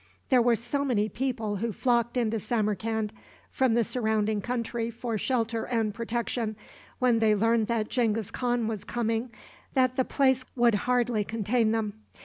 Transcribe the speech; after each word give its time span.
There 0.29 0.41
were 0.41 0.55
so 0.55 0.83
many 0.83 1.09
people 1.09 1.57
who 1.57 1.71
flocked 1.71 2.17
into 2.17 2.39
Samarcand 2.39 3.13
from 3.51 3.75
the 3.75 3.83
surrounding 3.83 4.41
country 4.41 4.89
for 4.89 5.15
shelter 5.19 5.63
and 5.65 5.93
protection, 5.93 6.55
when 6.97 7.19
they 7.19 7.35
learned 7.35 7.67
that 7.67 7.87
Genghis 7.87 8.31
Khan 8.31 8.65
was 8.65 8.83
coming, 8.83 9.29
that 9.75 9.97
the 9.97 10.03
place 10.03 10.43
would 10.55 10.73
hardly 10.73 11.23
contain 11.23 11.71
them. 11.71 12.01